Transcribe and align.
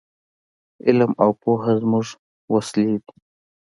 علم 0.87 1.11
او 1.23 1.29
پوهه 1.41 1.73
زموږ 1.81 2.07
وسلې 2.53 2.95
دي. 3.03 3.11